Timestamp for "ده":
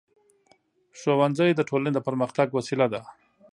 2.93-3.01